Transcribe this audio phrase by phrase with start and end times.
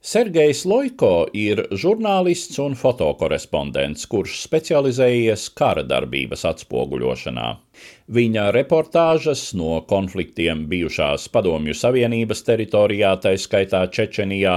[0.00, 7.48] Sergejs Loiko ir žurnālists un fotokorespondents, kurš specializējies kara darbības atspoguļošanā.
[8.08, 14.56] Viņa reportāžas no konfliktiem bijušās Padomju Savienības teritorijā, tā skaitā Čečenijā,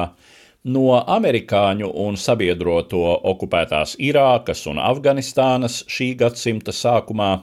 [0.64, 3.04] no amerikāņu un sabiedroto
[3.36, 7.34] okupētās Irākas un Afganistānas šī gadsimta sākumā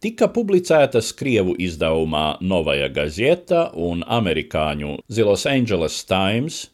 [0.00, 6.70] tika publicētas Krievu izdevumā Novaja Gazeta un amerikāņu The Los Angeles Times,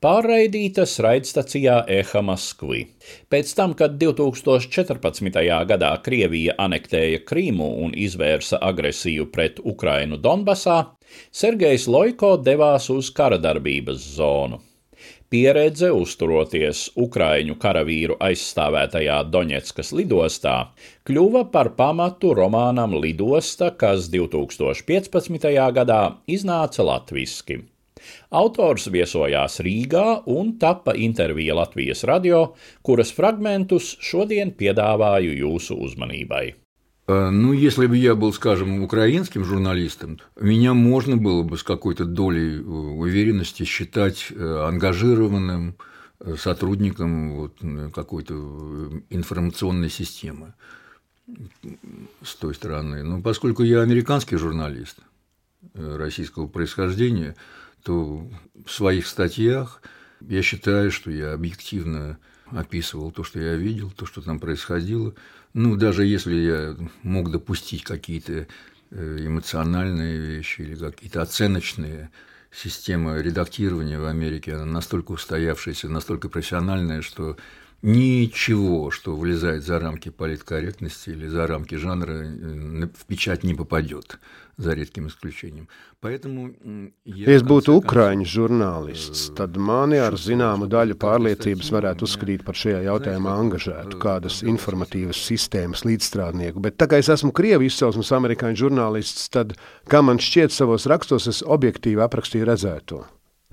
[0.00, 2.86] pārraidītas raidstacijā Eha Maskvi.
[3.32, 5.36] Pēc tam, kad 2014.
[5.68, 10.80] gadā Krievija anektēja Krīmu un izvērsa agresiju pret Ukrainu Donbasā,
[11.30, 14.62] Sergejs Loiko devās uz karadarbības zonu.
[15.30, 20.54] Pieredze uzturoties Ukraiņu karavīru aizstāvētajā Doņetskas lidostā
[21.06, 25.46] kļuva par pamatu romānam Lidosta, kas 2015.
[25.76, 27.60] gadā iznāca latviski.
[28.30, 36.54] Autors viesojās Rīgā un tapa intervija Latvijas radio, kuras fragmentus šodien piedāvāju jūsu uzmanībai.
[37.10, 42.60] Ну, если бы я был, скажем, украинским журналистом, меня можно было бы с какой-то долей
[42.60, 45.74] уверенности считать ангажированным
[46.38, 47.56] сотрудником вот
[47.92, 48.34] какой-то
[49.10, 50.54] информационной системы
[52.22, 53.02] с той стороны.
[53.02, 54.98] Но поскольку я американский журналист
[55.74, 57.34] российского происхождения,
[57.82, 58.30] то
[58.64, 59.82] в своих статьях
[60.20, 62.18] я считаю, что я объективно
[62.50, 65.14] описывал то, что я видел, то, что там происходило.
[65.54, 68.46] Ну, даже если я мог допустить какие-то
[68.90, 72.10] эмоциональные вещи или какие-то оценочные,
[72.52, 77.36] система редактирования в Америке, она настолько устоявшаяся, настолько профессиональная, что
[77.85, 82.25] ничего, что вылезает за рамки политкорректности или за рамки жанра,
[82.93, 84.19] в печать не попадет,
[84.57, 85.67] за редким исключением.
[86.01, 86.53] Поэтому
[87.05, 92.83] ja es būtu ukrāņu žurnālists, tad mani ar zināmu daļu pārliecības varētu uzskatīt par šajā
[92.85, 96.61] jautājumā angažētu kādas informatīvas sistēmas līdzstrādnieku.
[96.61, 99.53] Bet tā kā es esmu Krievu izcelsmes amerikāņu žurnālists, tad,
[99.89, 103.05] kā man šķiet savos rakstos, es objektīvi aprakstīju redzēto.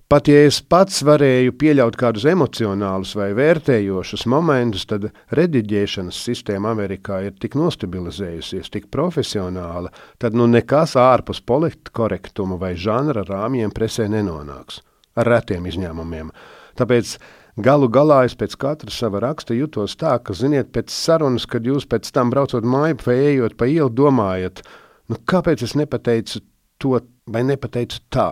[0.07, 7.17] Pat ja es pats varēju pieļaut kādus emocionālus vai vērtējošus momentus, tad rediģēšanas sistēma Amerikā
[7.25, 14.79] ir tik nostabilizējusies, tik profesionāla, tad nu nekas ārpus politkorektuma vai žanra rāmjiem presē nenonāks.
[15.19, 16.31] Ar retiem izņēmumiem.
[16.79, 17.17] Tāpēc
[17.59, 21.83] galu galā es pēc katra sava raksta jutos tā, ka, ziniet, pēc sarunas, kad jūs
[21.83, 24.63] pēc tam braucot māju vai ejot pa ielu, domājat,
[25.11, 26.47] nu kāpēc es nepateicu
[26.79, 28.31] to vai nepateicu tā?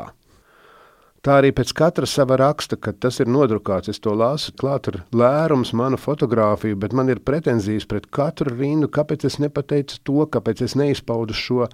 [1.26, 5.00] Tā arī pēc katra sava raksta, kad tas ir nodrukāts, es to lasu, klāt ir
[5.10, 10.62] lērums, manu fotografiju, bet man ir pretenzijas pret katru rindu, kāpēc es nepateicu to, kāpēc
[10.68, 11.66] es neizpaudu šo.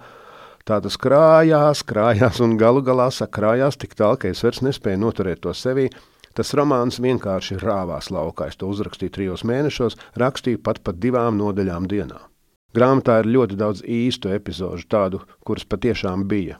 [0.64, 5.44] Tā tas krājās, krājās un galu galā sakrājās tik tālu, ka es vairs nespēju noturēt
[5.44, 5.90] to sevī.
[6.32, 8.48] Tas romāns vienkārši rāvās laukā.
[8.48, 12.24] Es to uzrakstīju trijos mēnešos, rakstīju pat pa divām nodaļām dienā.
[12.72, 16.56] Grāmatā ir ļoti daudz īstu epizodu, tādu, kuras patiešām bija.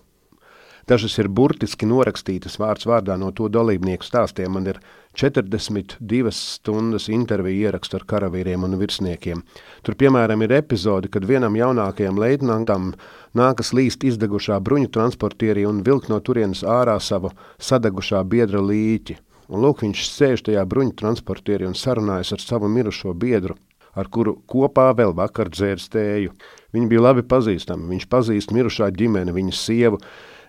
[0.88, 4.50] Dažas ir burtiski norakstītas vārds vārdā no to dalībnieku stāstiem.
[4.56, 4.81] Man ir
[5.15, 9.42] 42 stundas interviju ierakstu ar karavīriem un virsniekiem.
[9.87, 12.92] Tur, piemēram, ir epizode, kad vienam jaunākajam leitnantam
[13.38, 19.19] nākas līst izdegušā bruņu transportierī un vilkt no turienes ārā savu sadegušā biedra līķi.
[19.53, 23.59] Un lūk, viņš sēž tajā bruņu transportierī un sarunājas ar savu mirušo biedru,
[23.92, 26.33] ar kuru kopā vēl vakar dzērs tēju.
[26.72, 30.01] Viņi bija labi pazīstami, viņš pazīst mirušā ģimeni, viņas sievu,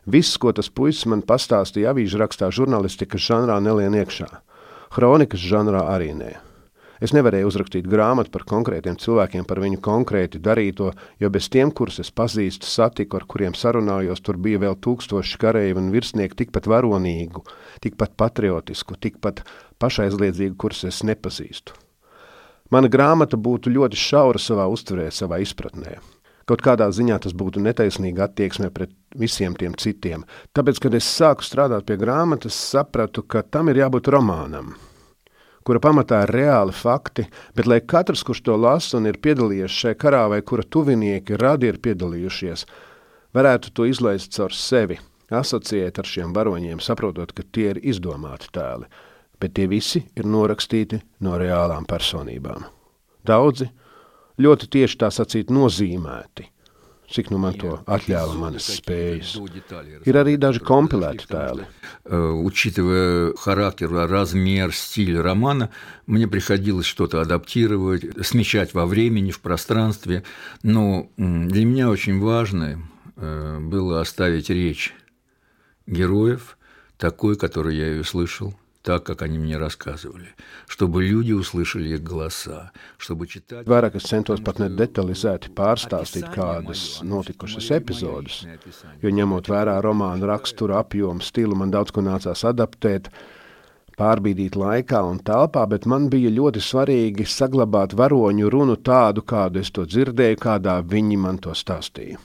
[0.06, 4.28] Viss, ko tas puisis man pastāstīja avīžu rakstā, žurnālistikas žanrā nelien iekšā.
[4.94, 6.34] Kronikas žanrā arī nē.
[7.04, 12.00] Es nevarēju uzrakstīt grāmatu par konkrētiem cilvēkiem, par viņu konkrēti darīto, jo bez tiem, kurus
[12.00, 17.44] es pazīstu, satiku, ar kuriem sarunājos, tur bija vēl tūkstoši kareivu un virsnieku tikpat varonīgu,
[17.84, 19.44] tikpat patriotisku, tikpat
[19.84, 21.76] pašaizliedzīgu, kurus es nepazīstu.
[22.72, 25.98] Mana grāmata būtu ļoti šaura savā uztverē, savā izpratnē.
[26.50, 30.26] Kaut kādā ziņā tas būtu netaisnīgi attieksme pret visiem tiem citiem.
[30.56, 34.74] Tāpēc, kad es sāku strādāt pie grāmatas, sapratu, ka tam ir jābūt romānam,
[35.64, 40.00] kura pamatā ir reāli fakti, bet lai katrs, kurš to lasa un ir piedalījies šajā
[40.02, 42.66] karā, vai kura tuvinieki radi ir piedalījušies,
[43.38, 45.00] varētu to izlaist caur sevi,
[45.32, 48.90] asociēt ar šiem varoņiem, saprotot, ka tie ir izdomāti tēli,
[49.40, 52.68] bet tie visi ir norakstīti no reālām personībām.
[53.24, 53.70] Daudzi
[54.42, 56.48] ļoti tieši tā sacīt nozīmēti,
[57.14, 59.36] cik nu man to atļāva manas spējas.
[60.10, 61.68] Ir arī daži kompilēti tēli.
[62.10, 65.70] Учитывая характер, размер, стиль романа,
[66.08, 70.24] мне приходилось что-то адаптировать, смещать во времени, в пространстве.
[70.64, 72.82] Но для меня очень важно
[73.16, 74.94] было оставить речь
[75.86, 76.58] героев
[76.98, 80.35] такой, которую я ее слышал так, как они мне рассказывали,
[80.67, 83.67] чтобы люди услышали их голоса, чтобы читать...
[83.67, 88.47] Vairāk es centos pat nedetalizēti pārstāstīt kādas notikušas epizodes,
[89.03, 93.11] jo ņemot vērā romānu raksturu, apjomu, stilu, man daudz ko nācās adaptēt,
[93.99, 99.75] pārbīdīt laikā un telpā, bet man bija ļoti svarīgi saglabāt varoņu runu tādu, kādu es
[99.75, 102.17] to dzirdēju, kādā viņi man to stāstīja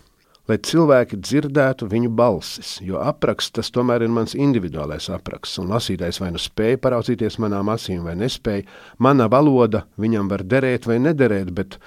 [0.49, 6.21] lai cilvēki dzirdētu viņu balsis, jo apraksts tas tomēr ir mans individuālais apraksts, un lasītājs
[6.23, 8.67] vai nu spēja paraudzīties manām acīm vai nespēja.
[8.99, 11.79] Mana valoda viņam var derēt vai nederēt, bet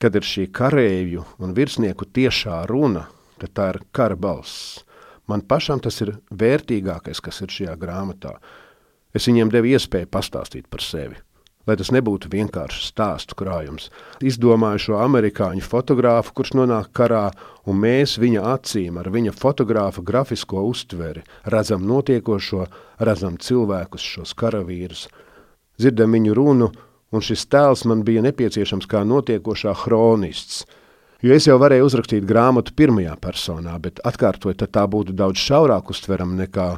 [0.00, 3.06] kad ir šī karēju un virsnieku tiešā runa,
[3.40, 4.80] tad tā ir kara balss.
[5.28, 8.38] Man pašam tas ir vērtīgākais, kas ir šajā grāmatā.
[9.14, 11.20] Es viņiem devu iespēju pastāstīt par sevi
[11.70, 13.88] lai tas nebūtu vienkārši stāstu krājums.
[14.26, 17.28] Izdomāju šo amerikāņu fotogrāfu, kurš nonāk karā,
[17.70, 21.22] un mēs viņa acīm ar viņa fotografa grafisko uztveri
[21.54, 22.66] redzam notiekošo,
[22.98, 25.06] redzam cilvēkus, šos karavīrus,
[25.78, 26.70] dzirdam viņu runu,
[27.14, 30.64] un šis tēls man bija nepieciešams kā notiekošā hronists.
[31.20, 36.46] Jo es jau varēju uzrakstīt grāmatu pirmajā personā, bet atkārtot, tā būtu daudz šaurāk uztverama
[36.46, 36.70] nekā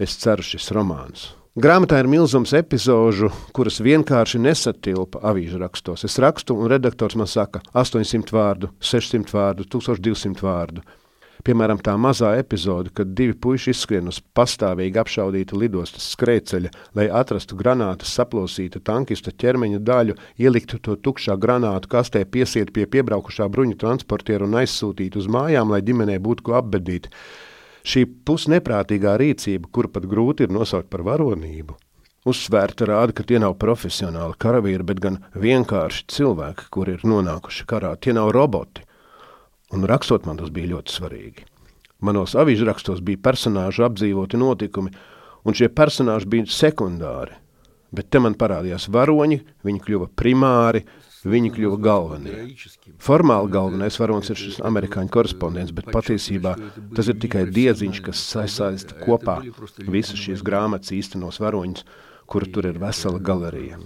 [0.00, 1.28] es ceru šis romāns.
[1.58, 6.04] Grāmatā ir milzums epizožu, kuras vienkārši nesatilpa avīžu rakstos.
[6.06, 10.84] Es rakstu, un redaktors man saka, 800 vārdu, 600 vārdu, 1200 vārdu.
[11.42, 17.58] Piemēram, tā mazā epizode, kad divi puiši izskrien uz pastāvīgi apšaudīta lidostas skrejceļa, lai atrastu
[17.58, 24.46] granātas saplosītu tankista ķermeņa daļu, ieliktu to tukšā granātu kastē, piesiet pie piebraukušā bruņu transportiera
[24.46, 27.10] un aizsūtītu uz mājām, lai ģimenei būtu ko apbedīt.
[27.86, 31.76] Šī pusneprātīgā rīcība, kuru pat grūti ir nosaukt par varonību,
[32.28, 37.94] uzsvērta rāda, ka tie nav profesionāli karavīri, bet gan vienkārši cilvēki, kuri ir nonākuši karā.
[37.96, 38.84] Tie nav roboti.
[39.72, 41.46] Un rakstot man tas bija ļoti svarīgi.
[42.04, 44.92] Manos avīžu rakstos bija personāžu apdzīvoti notikumi,
[45.44, 47.36] un šie personāži bija sekundāri.
[47.90, 50.84] Bet te man parādījās varoņi, viņi kļuva primāri,
[51.25, 52.33] Viņi kļuva galvenie.
[53.01, 56.53] Formāli galvenais varonis ir šis amerikāņu korespondents, bet patiesībā
[56.93, 59.39] tas ir tikai diedziņš, kas sasaista kopā
[59.89, 61.87] visas šīs grāmatas īstenos varoņus
[62.25, 63.77] kur tur ir весела галерея.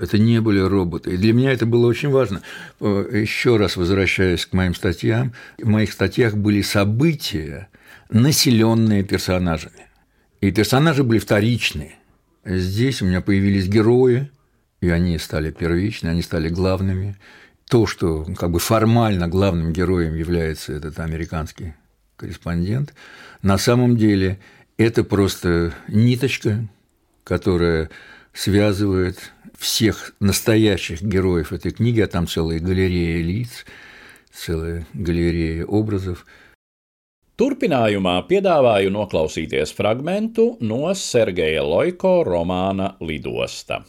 [0.00, 1.14] Это не были роботы.
[1.14, 2.40] И для меня это было очень важно.
[2.80, 7.68] Еще раз возвращаясь к моим статьям, в моих статьях были события,
[8.10, 9.88] населенные персонажами.
[10.40, 11.96] И персонажи были вторичные.
[12.44, 14.30] Здесь у меня появились герои,
[14.81, 17.17] и они стали первичны, они стали главными.
[17.69, 21.73] То, что как бы формально главным героем является этот американский
[22.15, 22.93] корреспондент,
[23.41, 24.39] на самом деле
[24.77, 26.67] это просто ниточка,
[27.23, 27.89] которая
[28.33, 33.65] связывает всех настоящих героев этой книги, а там целая галерея лиц,
[34.31, 36.25] целая галерея образов.
[37.39, 43.85] Turpinājumā piedāvāju noklausīties fragmentu no Sergeja Loiko romāna Lidosta.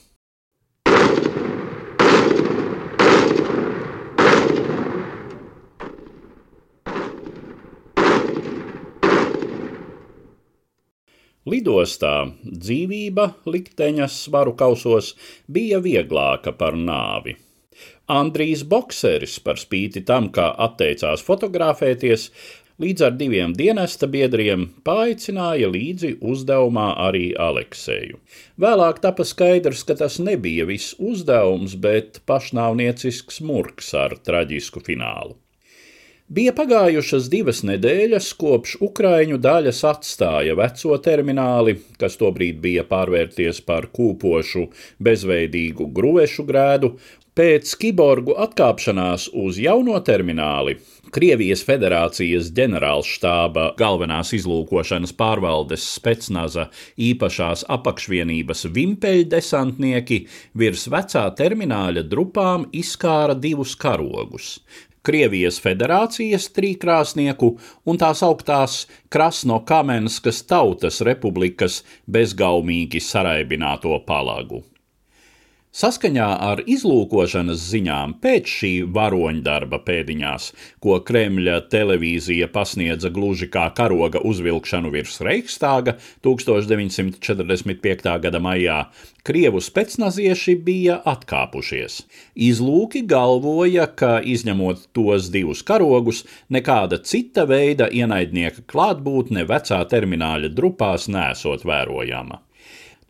[11.49, 15.15] Lidostā dzīvība likteņa svaru kausos
[15.49, 17.33] bija vieglāka par nāvi.
[18.13, 22.29] Andrijs Bokseris, par spīti tam, kā atteicās fotografēties,
[22.85, 28.21] līdz ar diviem dienesta biedriem paaicināja līdzi uzdevumā arī Aleksēju.
[28.61, 35.41] Vēlāk tapa skaidrs, ka tas nebija viss uzdevums, bet pašnāvniecisks murgs ar traģisku finālu.
[36.31, 43.89] Bija pagājušas divas nedēļas, kopš Ukrāņu daļas atstāja veco termināli, kas tobrīd bija pārvērties par
[43.91, 44.69] kūpošu,
[45.03, 46.93] bezveidīgu grūvešu grēdu.
[47.35, 50.77] Pēc kiborgu atkāpšanās uz jauno termināli
[51.11, 56.69] Krievijas Federācijas ģenerālštāba galvenās izlūkošanas pārvaldes specnaza
[57.09, 60.21] īpašās apakšvienības vimpeļdesantnieki
[60.63, 64.61] virs vecā termināļa drupām izkāra divus karogus
[65.03, 67.55] Krievijas federācijas trīkrāsnieku
[67.89, 74.61] un tās augtās Krasno-Kamenskas tautas republikas bezgaumīgi saraibināto palagu.
[75.71, 80.49] Saskaņā ar izlūkošanas ziņām pēc šī varoņdarba pēdiņās,
[80.83, 85.95] ko Kremļa televīzija pasniedza gluži kā karoga uzvilkšanu virs Reichstāga
[86.27, 88.17] 1945.
[88.27, 88.81] gada maijā,
[89.23, 92.03] Krievu specnazieši bija atkāpušies.
[92.35, 101.07] Izlūki galvoja, ka izņemot tos divus karogus, nekāda cita veida ienaidnieka klātbūtne vecā termināļa drupās
[101.07, 102.43] nesot vērojama.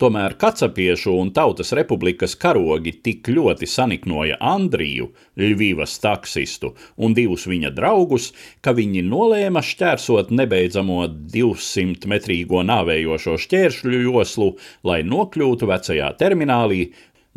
[0.00, 7.68] Tomēr Kacapiešu un Tautas republikas karogi tik ļoti saniknoja Andriju, Ļvivas taksistu un divus viņa
[7.76, 8.30] draugus,
[8.64, 11.02] ka viņi nolēma šķērsot nebeidzamo
[11.34, 14.48] 200 metrīgo nāvējošo šķēršļu joslu,
[14.88, 16.80] lai nokļūtu vecajā terminālī,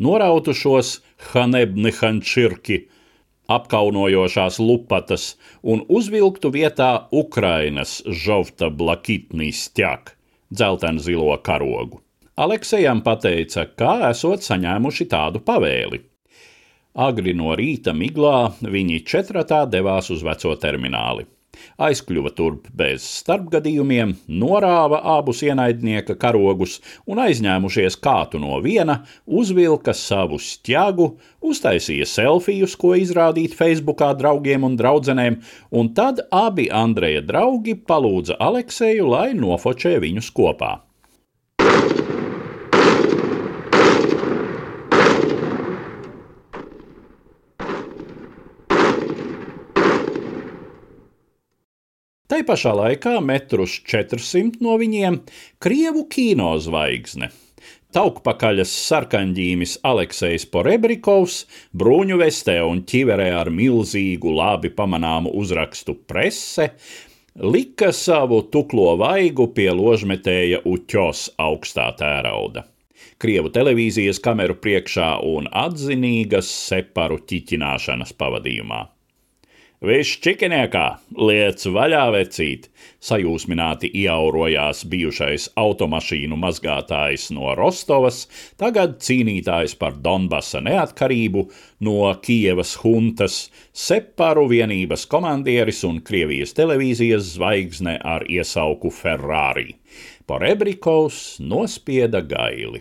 [0.00, 0.94] norautu šos
[1.34, 2.78] Hanebnihančirki,
[3.52, 10.16] apkaunojošās lupatas un uzvilktu vietā Ukrainas žovta blakitnī stjak,
[10.48, 12.00] dzeltenzilo karogu.
[12.34, 16.00] Aleksejam pateica, kā esot saņēmuši tādu pavēli.
[16.98, 21.28] Agri no rīta miglā viņi četratā devās uz veco termināli.
[21.78, 30.40] Aizkļuva turp bez starpgadījumiem, norāva abus ienaidnieka karogus un aizņēmušies kātu no viena, uzvilka savu
[30.42, 31.06] stjagu,
[31.38, 35.38] uztaisīja selfijus, ko izrādīt Facebookā draugiem un draudzenēm,
[35.70, 40.72] un tad abi Andreja draugi palūdza Alekseju, lai nofočē viņus kopā.
[52.34, 55.20] Tai pašā laikā metrus 400 no viņiem
[55.62, 57.28] krievu kino zvaigzne.
[57.94, 61.36] Taukpakaļas sarkanģīmis Aleksejs Porebrikovs,
[61.78, 66.72] bruņu vestē un ķiverē ar milzīgu, labi pamanāmu uzrakstu prese,
[67.38, 72.66] lika savu tuklo vaigu pie ložmetēja uķos augstā tērauda.
[73.22, 78.82] Krievu televīzijas kameru priekšā un atzinīgas separu ķiķināšanas pavadījumā.
[79.84, 80.82] Viss čikiniekā,
[81.28, 82.70] liec vaļā vecīt,
[83.04, 88.22] sajūsmināti ieaurojās bijušais automašīnu mazgātājs no Rostovas,
[88.56, 91.44] tagad cīnītājs par Donbasa neatkarību,
[91.84, 93.38] no Kievas huntas,
[93.76, 99.74] separu vienības komandieris un Krievijas televīzijas zvaigzne ar iesauku Ferrari.
[100.24, 102.80] Porebrikovs nospieda gaili.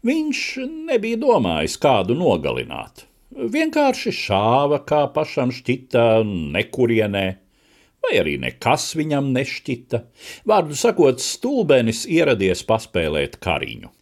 [0.00, 0.44] Viņš
[0.88, 6.22] nebija domājis kādu nogalināt vienkārši šāva, kā pašam šķita,
[6.56, 7.24] nekurienē,
[8.02, 10.02] vai arī nekas viņam nešķita.
[10.48, 13.92] Vārdu sakot, stulbenis ieradies paspēlēt kariņu.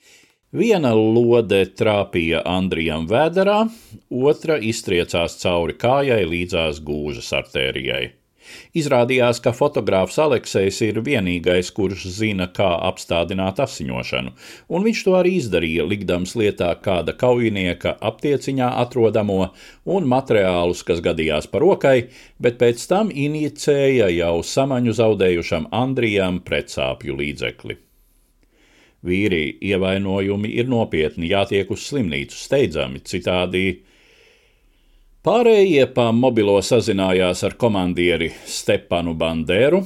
[0.50, 3.60] Viena lode trāpīja Andrijam vēderā,
[4.10, 8.08] otra iztriecās cauri kājai līdzās gūžas artērijai.
[8.76, 14.33] Izrādījās, ka fotogrāfs Aleksējs ir vienīgais, kurš zina, kā apstādināt asiņošanu,
[14.71, 19.50] un viņš to arī izdarīja, likdams lietā kāda kaujinieka aptieciņā atrodamo
[19.90, 21.99] un materiālus, kas gadījās par rokai,
[22.38, 27.78] bet pēc tam inicēja jau samaņu zaudējušam Andrijam pretsāpju līdzekli.
[29.07, 33.64] Vīri ievainojumi ir nopietni, jātiek uz slimnīcu steidzami, citādi
[35.25, 39.79] Pārējie pa mobilo sazinājās ar komandieri Stepanu Banderu.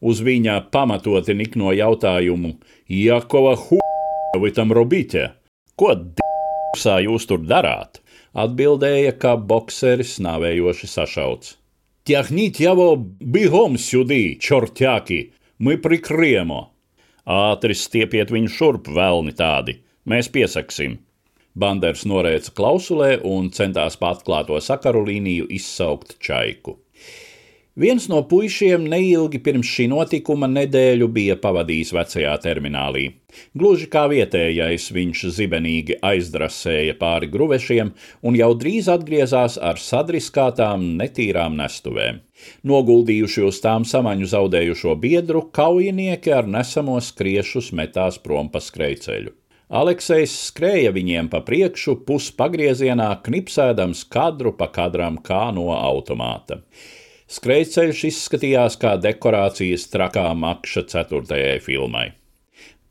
[0.00, 2.54] Uz viņa pamatoti nikno jautājumu:
[2.88, 5.26] Jakova Huļovi tam robīķe,
[5.76, 8.00] ko d***sā jūs tur darāt?
[8.36, 11.56] Atbildēja, ka bokseris nāvējoši sašauts.
[12.06, 16.70] Тягните его бегом сюди, чортяки, мы прикриемо.
[17.26, 21.00] Ātri stiepiet viņu šurp, vēlni tādi, mēs piesaksim.
[21.53, 26.77] Banders norēca klausulē un centās pa atklāto sakaru līniju izsaukt čaiku.
[27.81, 33.05] Viens no puišiem neilgi pirms šī notikuma nedēļu bija pavadījis vecajā terminālī.
[33.55, 37.93] Gluži kā vietējais, viņš zibenīgi aizdrasēja pāri gruvešiem
[38.27, 42.19] un jau drīz atgriezās ar sadriskātām, netīrām nestuvēm.
[42.67, 49.40] Noguldījuši uz tām samaņu zaudējušo biedru, kaujinieki ar nesamo skriešus metās prom pa skrejceļu.
[49.71, 56.57] Aleksejs skrēja viņiem pa priekšu, puspagriezienā, knipsēdams kadru pa kadram kā no automāta.
[57.31, 62.09] Skrejceļš izskatījās kā dekorācijas trakā makša ceturtajai filmai.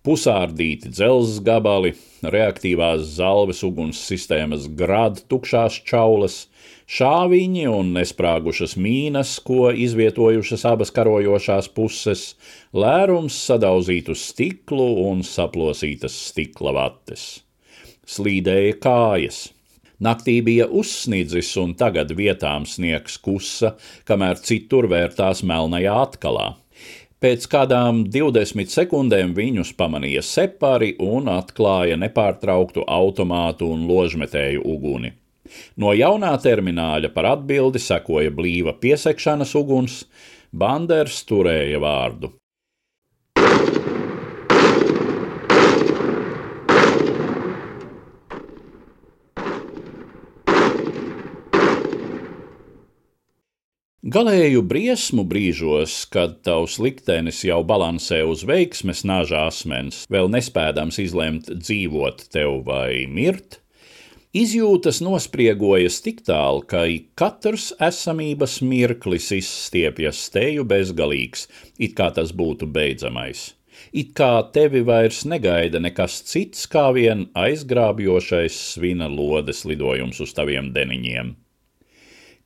[0.01, 1.93] Pusārdīti dzelzs gabali,
[2.25, 6.47] reaktīvās zalves uguns sistēmas grādu tukšās čaulas,
[6.91, 12.25] šāviņi un nesprāgušas mīnas, ko izvietojušas abas karojošās puses,
[12.75, 17.29] lērums sadauzītu stiklu un saplosītas stikla vates.
[18.11, 19.45] Slīdēja kājas.
[20.01, 23.75] Naktī bija uzsnidzis, un tagad vietām sniegs kusa,
[24.09, 26.49] kamēr citur vērtās melnajā atkalā.
[27.21, 35.20] Pēc kādām 20 sekundēm viņus pamanīja separi un atklāja nepārtrauktu automātu un ložmetēju uguni.
[35.77, 40.05] No jaunā termināļa par atbildi sekoja blīva piesakšanas uguns,
[40.51, 42.33] Banders turēja vārdu.
[54.11, 61.51] Galēju briesmu brīžos, kad tavs liktenis jau balansē uz veiksmes naža asmens, vēl nespēdams izlemt
[61.53, 63.61] dzīvot tev vai mirt,
[64.37, 66.85] izjūtas nospriegojas tik tālu, ka
[67.19, 73.51] katrs esamības mirklis izstiepjas steju bezgalīgs, it kā tas būtu beidzamais.
[73.97, 80.75] It kā tevi vairs negaida nekas cits kā vien aizgrābjošais svina lodes lidojums uz taviem
[80.77, 81.35] deniņiem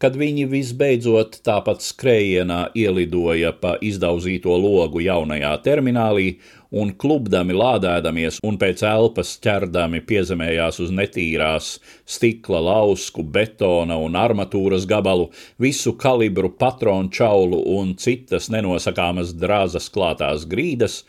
[0.03, 6.29] kad viņi visbeidzot tāpat skrējienā ielidoja pa izdauzīto logu jaunajā terminālī
[6.75, 11.69] un klubdami lādēdamies un pēc elpas ķerdami piezemējās uz netīrās
[12.17, 15.29] stikla lausku, betona un armatūras gabalu,
[15.63, 21.05] visu kalibru patronu čaulu un citas nenosakāmas drāzas klātās grīdas,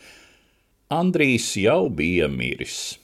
[0.94, 3.00] Andrijs jau bija miris.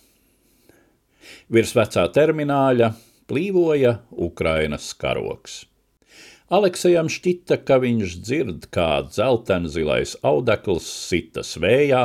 [1.49, 2.91] Virs vecā termināļa
[3.25, 5.70] plīvoja Ukrainas karoks.
[6.51, 12.01] Aleksejam šķita, ka viņš dzird, kā dzeltenzilais audekls sitas vējā.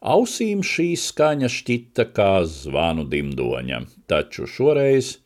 [0.00, 5.18] Ausīm šī skaņa šķita kā zvanu dimdoņa, taču šoreiz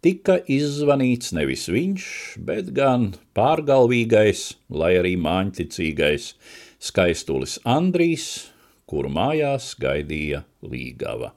[0.00, 2.08] tika izzvanīts nevis viņš,
[2.48, 6.32] bet gan pārgalvīgais, lai arī māņticīgais
[6.80, 8.48] skaistulis Andrijs,
[8.88, 11.34] kuru mājās gaidīja līgava.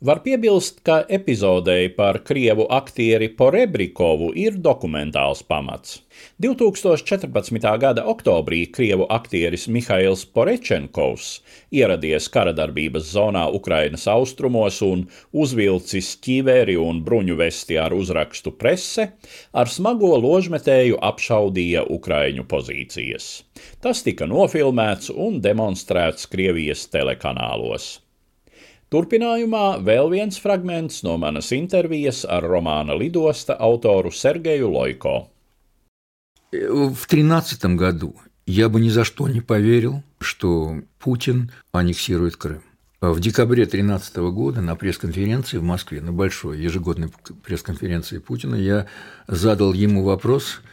[0.00, 5.96] Var piebilst, ka epizodei par krievu aktieri Porebrikovu ir dokumentāls pamats.
[6.38, 7.66] 2014.
[7.82, 11.32] gada oktobrī krievu aktieris Mihails Porečenkovs
[11.74, 19.10] ieradies karadarbības zonā Ukrainas austrumos un uzvilcis ķīveri un bruņu vesti ar uzrakstu prese,
[19.50, 23.32] ar smago ložmetēju apšaudīja Ukraiņu pozīcijas.
[23.82, 27.96] Tas tika nofilmēts un demonstrēts Krievijas telekanālos.
[28.88, 35.28] Turpinājumā vēl viens fragments no manas intervijas ar romāna Lidosta autoru Sergeju Лойко.
[36.52, 38.14] В 13 году
[38.46, 42.62] я бы ни за что не поверил, что Путин аннексирует Крым.
[43.02, 47.10] В декабре 2013 года на пресс-конференции в Москве, на большой ежегодной
[47.44, 48.86] пресс-конференции Путина, я
[49.26, 50.62] задал ему вопрос–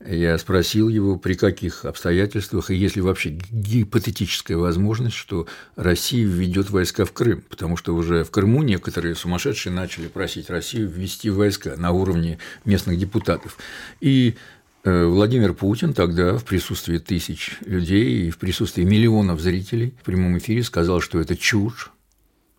[0.00, 6.70] я спросил его, при каких обстоятельствах, и есть ли вообще гипотетическая возможность, что Россия введет
[6.70, 11.76] войска в Крым, потому что уже в Крыму некоторые сумасшедшие начали просить Россию ввести войска
[11.76, 13.56] на уровне местных депутатов.
[14.00, 14.34] И
[14.82, 20.36] э, Владимир Путин тогда в присутствии тысяч людей и в присутствии миллионов зрителей в прямом
[20.38, 21.92] эфире сказал, что это чушь,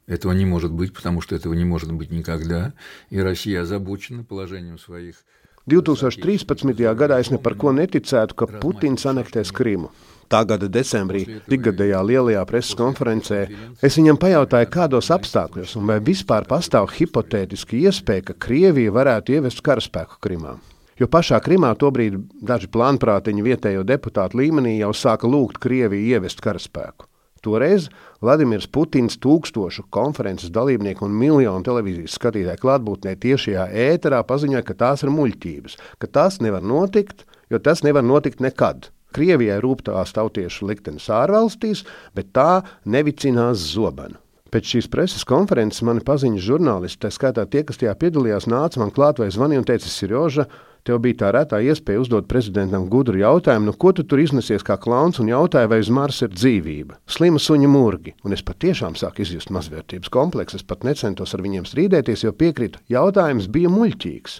[0.07, 2.73] этого не может быть, потому что этого не может быть никогда,
[3.09, 5.17] и Россия озабочена положением своих
[5.65, 6.93] 2013.
[6.93, 9.89] gadā es ne par ko neticētu, ka Putins anektēs Krimu.
[10.29, 11.23] Tā gada decembrī,
[11.53, 13.41] ikgadējā lielajā preses konferencē,
[13.81, 19.61] es viņam pajautāju, kādos apstākļos un vai vispār pastāv hipotētiski iespēja, ka Krievija varētu ievest
[19.65, 20.55] karaspēku Krimā.
[21.01, 27.09] Jo pašā Krimā tobrīd daži plānprātiņi vietējo deputātu līmenī jau sāka lūgt Krieviju ievest karaspēku.
[27.45, 27.87] Toreiz
[28.23, 35.05] Vladimirs Putins tūkstošu konferences dalībnieku un miljonu televīzijas skatītāju klātbūtnē tiešajā ēterā paziņoja, ka tās
[35.05, 38.89] ir muļķības, ka tas nevar notikt, jo tas nevar notikt nekad.
[39.15, 41.85] Krievijai rūp tās tautiešu liktenis ārvalstīs,
[42.17, 44.19] bet tā nevicinās zobenu.
[44.51, 48.93] Pēc šīs preses konferences mani paziņas žurnālisti, tā skaitā tie, kas tajā piedalījās, nāca man
[48.95, 50.45] klāt vai zvanīja un teica, Sirjoža,
[50.85, 54.75] Tev bija tā retā iespēja uzdot prezidentam gudru jautājumu, nu, ko tu tur iznesies kā
[54.77, 56.99] klauns un jautāja, vai uz Marsa ir dzīvība.
[57.09, 60.59] Slima suņa murgi, un es patiešām sāku izjust mazvērtības kompleksu.
[60.59, 64.35] Es pat necentos ar viņiem strīdēties, jo piekrītu, jautājums bija muļķīgs.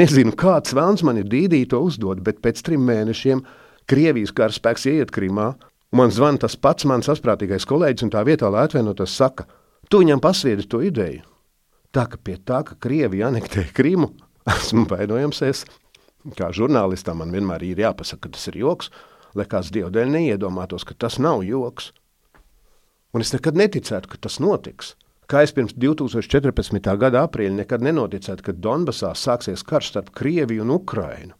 [0.00, 3.44] Nezinu, kāds vēlns man ir dīdī to uzdot, bet pēc trim mēnešiem
[3.90, 5.50] Krievijas karaspēks ieiet Krimā,
[5.92, 9.44] un man zvana tas pats mans asprātīgais kolēģis, un tā vietā, lai atvienotos, saka,
[9.92, 11.26] tu viņam pasviedi to ideju.
[11.92, 14.14] Tā ka pie tā, ka Krievija anektē Krimu,
[14.56, 15.66] esmu vainojams es.
[16.36, 18.90] Kā žurnālistam man vienmēr ir jāpasaka, ka tas ir joks,
[19.34, 21.92] lai kāds dievdēļ neiedomātos, ka tas nav joks.
[23.16, 24.94] Un es nekad neticētu, ka tas notiks.
[25.30, 26.90] Kā es pirms 2014.
[26.98, 31.36] gada aprīļa nekad nenoticētu, ka Donbasā sāksies karš starp Krieviju un Ukrainu.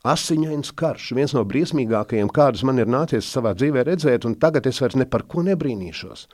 [0.00, 4.80] Asiņains karš, viens no briesmīgākajiem, kādus man ir nācies savā dzīvē redzēt, un tagad es
[4.80, 6.26] vairs ne par ko nebrīnīšos.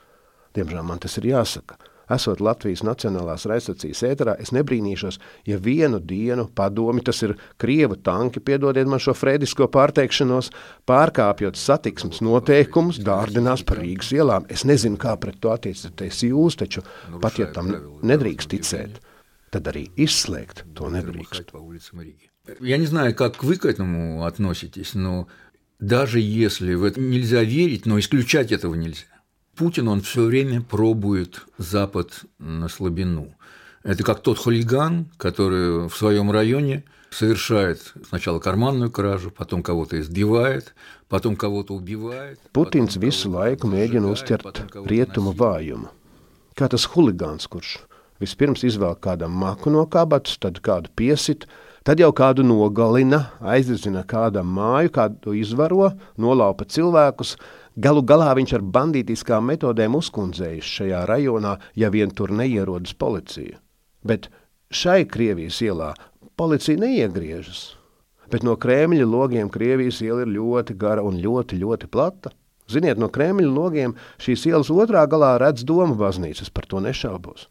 [0.55, 1.79] Diemžēl man tas ir jāsaka
[2.16, 8.44] esot Latvijas Nacionālās raidstacijas ēterā, es nebrīnīšos, ja vienu dienu padomi, tas ir krievu tanki,
[8.44, 10.52] piedodiet man šo frēdisko pārteikšanos,
[10.90, 14.48] pārkāpjot satiksmes noteikumus, dārdinās par Rīgas ielām.
[14.52, 16.84] Es nezinu, kā pret to attiecaties jūs, taču
[17.22, 17.72] pat ja tam
[18.04, 19.00] nedrīkst ticēt,
[19.54, 21.56] tad arī izslēgt to nedrīkst.
[22.60, 25.28] Я не знаю, как вы к этому относитесь, но
[25.80, 29.06] даже если в это нельзя верить, но исключать этого нельзя.
[29.56, 33.36] Путин, он все время пробует Запад на слабину.
[33.84, 40.74] Это как тот хулиган, который в своем районе совершает сначала карманную кражу, потом кого-то избивает,
[41.10, 42.40] потом кого-то убивает.
[42.54, 45.92] Putins visu laiku mēģina uzķert rietumu vājumu.
[46.56, 47.82] Kā tas huligāns, kurš
[48.22, 51.48] vispirms izvelk kādam maku no kabatas, tad kādu piesit,
[51.84, 57.36] tad jau kādu nogalina, aizdedzina kādam māju, kādu izvaro, nolaupa cilvēkus,
[57.77, 63.59] Galu galā viņš ar bandītiskām metodēm uzkundzējis šajā rajonā, ja vien tur neierodas policija.
[64.01, 64.31] Bet
[64.73, 65.91] šai Krievijas ielā
[66.41, 67.75] policija neiegriežas.
[68.33, 72.33] Bet no Kremļa logiem Krievijas iela ir ļoti gara un ļoti, ļoti plata.
[72.73, 77.47] Ziniet, no Kremļa logiem šīs ielas otrā galā redz domu baznīcas, par to nešaubos.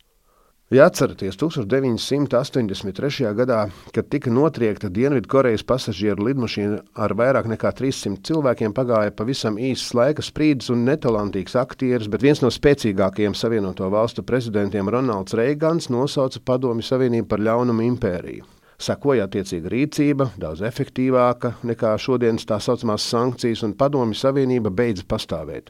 [0.73, 3.27] Ja atceraties 1983.
[3.37, 9.93] gadā, kad tika notriekta Dienvidkorejas pasažieru lidmašīna ar vairāk nekā 300 cilvēkiem, pagāja pavisam īsts
[9.93, 16.41] laika sprīdis un netalantīgs aktieris, bet viens no spēcīgākajiem Savienoto valstu prezidentiem Ronalds Reigans nosauca
[16.41, 18.49] Padomju Savienību par ļaunumu impēriju.
[18.81, 25.69] Sekoja attiecīga rīcība, daudz efektīvāka nekā šodienas tā saucamās sankcijas, un Padomju Savienība beidza pastāvēt.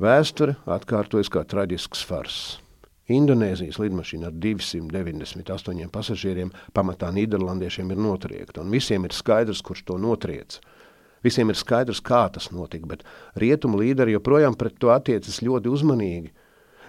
[0.00, 2.59] Vēsture atkārtojas kā traģisks farss.
[3.10, 9.98] Indonēzijas lidmašīna ar 298 pasažieriem pamatā Nīderlandiešiem ir notriekta, un visiem ir skaidrs, kurš to
[9.98, 10.60] notriec.
[11.24, 13.04] Visiem ir skaidrs, kā tas notika, bet
[13.36, 16.32] rietumu līderi joprojām pret to attiecas ļoti uzmanīgi.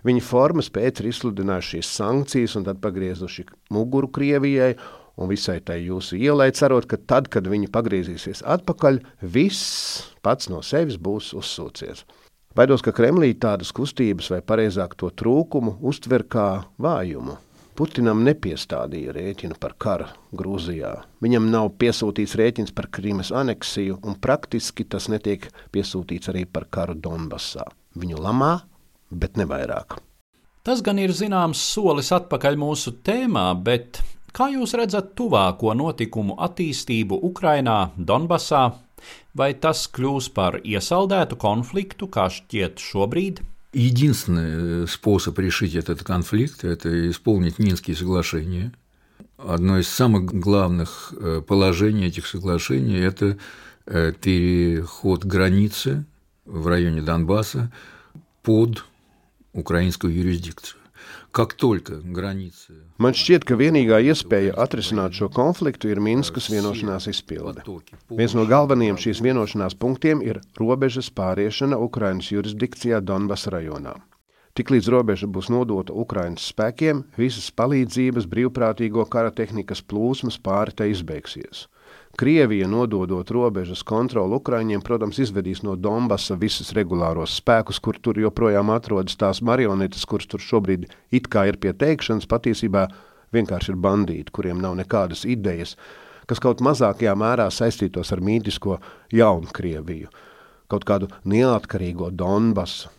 [0.08, 4.74] Viņi formas pēc ir izsludinājuši šīs sankcijas un tad pagriezuši muguru Krievijai
[5.22, 10.64] un visai tai jūsu ielai, cerot, ka tad, kad viņi pagriezīsies atpakaļ, viss pats no
[10.66, 12.06] sevis būs uzsūcies.
[12.52, 17.38] Baidos, ka Kremlī tādas kustības, vai precīzāk to trūkumu, uztver kā vājumu.
[17.80, 20.92] Putinam nepiestādīja rēķinu par karu Grūzijā.
[21.24, 26.98] Viņam nav piesūtīts rēķins par Krīmas aneksiju, un praktiski tas netiek piesūtīts arī par karu
[27.00, 27.64] Donbassā.
[27.96, 28.58] Viņu lamā,
[29.08, 30.02] bet ne vairāk.
[30.68, 34.04] Tas gan ir zināms solis atpakaļ mūsu tēmā, bet
[34.36, 38.68] kā jūs redzat tuvāko notikumu attīstību Ukrainā, Donbassā
[39.34, 43.42] Vai tas kļūs par iesaldētu конфликту, kā šķiet шобрид?
[43.74, 48.74] Единственный способ решить этот конфликт– это исполнить Минские соглашения.
[49.38, 51.14] Одно из самых главных
[51.48, 53.38] положений этих соглашений– это
[53.86, 56.04] переход границы
[56.46, 57.72] в районе Донбасса
[58.44, 58.84] под
[59.54, 60.81] украинскую юрисдикцию.
[63.00, 67.64] Man šķiet, ka vienīgā iespēja atrisināt šo konfliktu ir Minskas vienošanās izpilde.
[68.12, 73.96] Viens no galvenajiem šīs vienošanās punktiem ir robežas pāriešana Ukrainas jurisdikcijā Donbass rajonā.
[74.60, 81.70] Tiklīdz robeža būs nodota Ukraiņas spēkiem, visas palīdzības brīvprātīgo kara tehnikas plūsmas pāri tai izbeigsies.
[82.18, 88.70] Krievija, nododot robežas kontroli Ukraiņiem, protams, izvedīs no Donbasa visus regulāros spēkus, kur tur joprojām
[88.74, 92.88] atrodas tās marionetes, kuras tur šobrīd it kā ir pie teikšanas, patiesībā
[93.34, 95.78] vienkārši ir bandīti, kuriem nav nekādas idejas,
[96.28, 98.80] kas kaut mazākajā mērā saistītos ar mītisko
[99.16, 100.12] jaunu Krieviju,
[100.72, 102.92] kaut kādu neatkarīgo Donbasu,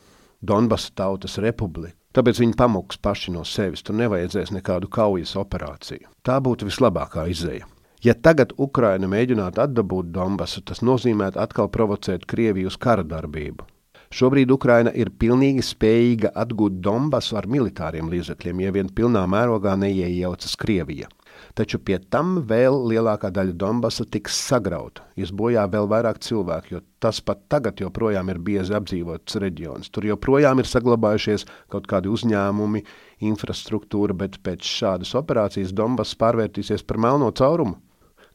[0.43, 1.97] Donbasa tautas republiku.
[2.13, 6.11] Tāpēc viņi pamuks paši no sevis, tur nevajadzēs nekādu kaujas operāciju.
[6.21, 7.72] Tā būtu vislabākā izēja.
[8.03, 13.69] Ja tagad Ukraina mēģinātu atdabūt Donbasu, tas nozīmētu atkal provocēt Krieviju uz kara darbību.
[14.13, 20.59] Šobrīd Ukraina ir pilnīgi spējīga atgūt Donbasu ar militāriem līdzekļiem, ja vien pilnā mērogā neiejaucas
[20.59, 21.07] Krievija.
[21.55, 26.83] Taču pie tam vēl lielākā daļa Donbasa tiks sagrauta, ies bojā vēl vairāk cilvēku, jo
[26.99, 29.93] tas pat tagad joprojām ir biezi apdzīvots reģions.
[29.95, 32.83] Tur joprojām ir saglabājušies kaut kādi uzņēmumi,
[33.31, 37.79] infrastruktūra, bet pēc šādas operācijas Donbass pārvērtīsies par melno caurumu.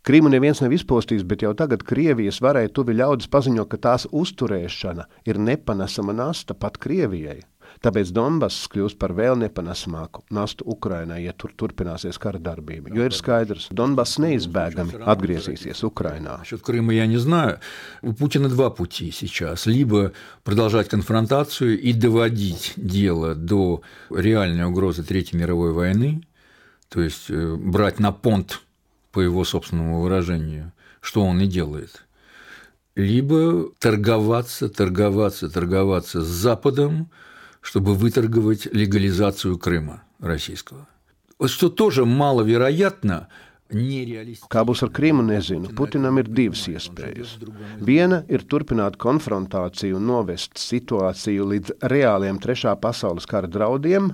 [0.07, 5.07] Krīmu neviens nav izpostījis, bet jau tagad Krievijas varai tuvi ļaudis paziņo, ka tās uzturēšana
[5.31, 7.39] ir nepanesama nasta pat Krievijai.
[7.83, 12.93] Tāpēc Donbass kļūs par vēl nepanesamāku nastu Ukrainai, ja tur turpināsies kara darbība.
[12.95, 16.39] Jo ir skaidrs, Donbass neizbēgami atgriezīsies Ukrainā.
[16.43, 17.61] Насчет Крыма я не знаю.
[18.03, 19.67] У Путина два пути сейчас.
[19.67, 20.13] Либо
[20.45, 26.23] продолжать конфронтацию и доводить дело до реальной угрозы Третьей мировой войны,
[26.89, 28.61] то есть брать на понт
[29.17, 32.05] по его собственному выражению, что он и делает.
[32.95, 37.11] Либо торговаться, торговаться, торговаться с Западом,
[37.61, 40.87] чтобы выторговать легализацию Крыма российского.
[41.39, 43.29] Вот что тоже маловероятно,
[43.73, 45.71] Kā būs ar Krimu, nezinu.
[45.73, 47.39] Putinam ir divas iespējas.
[47.81, 54.11] Viena ir turpināt konfrontāciju un novest situāciju līdz reāliem trešā pasaules kara draudiem,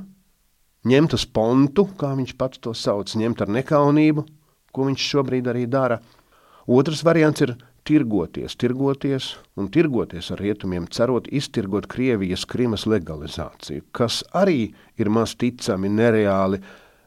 [0.86, 4.28] ņemt uz pontu, kā viņš pats to sauc, ņemt ar nekaunību,
[4.73, 5.99] ko viņš šobrīd arī dara.
[6.67, 7.55] Otrs variants ir
[7.87, 15.35] tirgoties, tirgoties un tirgoties ar rietumiem, cerot iztirgot Krievijas Krimas legalizāciju, kas arī ir maz
[15.35, 16.61] ticami, nereāli,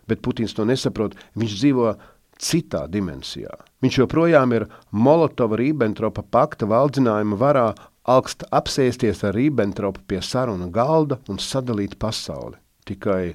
[0.06, 1.16] bet Putins to nesaprot.
[1.36, 1.94] Viņš dzīvo
[2.38, 3.52] citā dimensijā.
[3.82, 7.66] Viņš joprojām ir Molotova-Ribbentropa pakta valdzinājuma varā
[8.06, 12.58] augst apsēsties ar Ribbentropu pie sarunu galda un sadalīt pasauli.
[12.86, 13.34] Tikai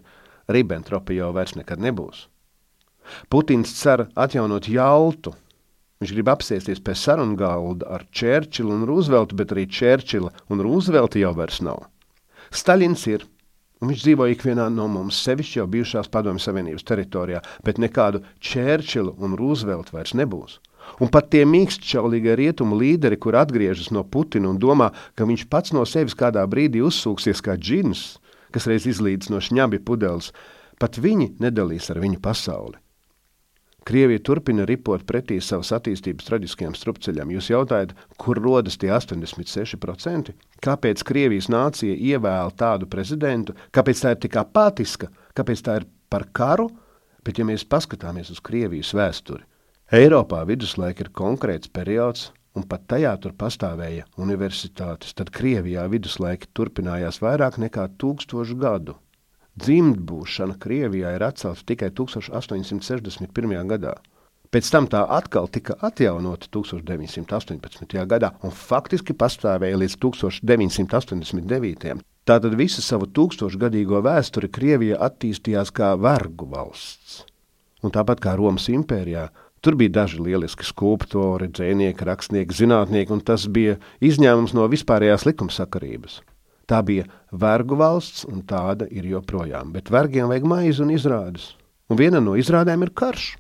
[0.52, 2.28] Ribbentropa jau vairs nekad nebūs.
[3.30, 5.34] Putins cer atjaunot Jaltu.
[6.02, 11.22] Viņš grib apsēsties pie sarunu galda ar Čērčilu un Rūzveltu, bet arī Čērčila un Rūzvelta
[11.22, 11.86] jau vairs nav.
[12.50, 13.28] Staļins ir
[13.82, 19.34] Viņš dzīvo ikvienā no mums, sevišķi jau bijušās Padomju Savienības teritorijā, bet nekādu Čērčilu un
[19.40, 20.60] Rūzveltu vairs nebūs.
[21.02, 25.74] Un pat tie mīkstšķaulīgie rietumu līderi, kur atgriežas no Putina un domā, ka viņš pats
[25.74, 28.20] no sevis kādā brīdī uzsūksies kā džins,
[28.54, 30.30] kas reiz izlīdz no šņabi pudeles,
[30.78, 32.81] pat viņi nedalīs ar viņu pasauli.
[33.88, 37.32] Krievija turpina ripot pretī savas attīstības traģiskajam strupceļam.
[37.34, 40.36] Jūs jautājat, kur rodas tie 86%?
[40.62, 43.58] Kāpēc Krievijas nācija ievēl tādu prezidentu?
[43.74, 45.10] Kāpēc tā ir tik apātiska?
[45.34, 46.70] Kāpēc tā ir par karu?
[47.26, 49.44] Bet, ja mēs paskatāmies uz Krievijas vēsturi,
[49.92, 55.12] Eiropā viduslaika ir konkrēts periods, un pat tajā tur pastāvēja universitātes.
[55.18, 58.96] Tad Krievijā viduslaiki turpinājās vairāk nekā tūkstošu gadu.
[59.60, 63.68] Dzimtbūšana Krievijā ir atcelta tikai 1861.
[63.68, 63.98] gadā.
[64.52, 68.06] Pēc tam tā atkal tika atjaunota 1918.
[68.08, 72.02] gadā un faktiski pastāvēja līdz 1989.
[72.28, 77.24] Tātad visu savu tūkstošgadīgo vēsturi Krievija attīstījās kā vergu valsts.
[77.82, 79.30] Un tāpat kā Romas impērijā,
[79.64, 86.22] tur bija daži lieliski skulptori, dzēnieki, rakstnieki, zinātnieki, un tas bija izņēmums no vispārējās likumsakarības.
[86.72, 87.04] Tā bija
[87.36, 89.74] vergu valsts, un tāda ir joprojām.
[89.76, 91.50] Bet vergiem vajag maizi un izrādes.
[91.92, 93.34] Un viena no izrādēm ir karš.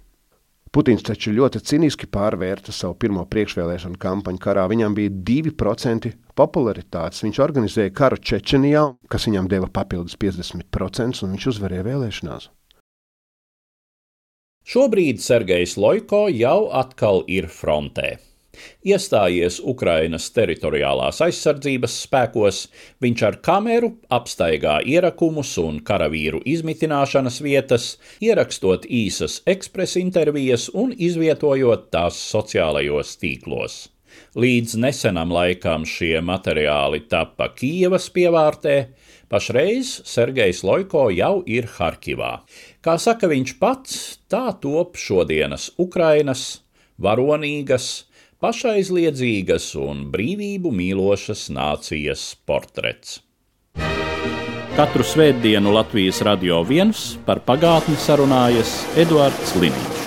[0.71, 4.63] Putins taču ļoti ciniski pārvērta savu pirmo priekšvēlēšanu kampaņu karā.
[4.71, 7.23] Viņam bija 2% popularitātes.
[7.25, 12.49] Viņš organizēja karu Čečenijā, kas viņam deva papildus 50%, un viņš uzvarēja vēlēšanās.
[14.71, 18.13] Šobrīd Sergejs Loiko jau atkal ir frontē.
[18.83, 22.59] Iestājies Ukrainas teritoriālās aizsardzības spēkos,
[23.03, 27.87] viņš ar kameru apstaigā ierakumus un karavīru izmitināšanas vietas,
[28.19, 33.81] ierakstot īsas ekspresa intervijas un izvietojot tās sociālajos tīklos.
[34.35, 38.75] Līdz nesenam laikam šie materiāli tapa Kijavas pievārtē,
[39.31, 42.33] pašreiz Sergejs Loiko jau ir Harkivā.
[42.83, 43.97] Kā saka viņš pats,
[44.31, 46.61] tā top šodienas Ukrainas
[47.01, 48.10] varonīgas,
[48.41, 53.19] pašaizliedzīgas un brīvību mīlošas nācijas portrets.
[54.73, 60.00] Katru svētdienu Latvijas radio viens par pagātni sarunājas Eduards Liniņš.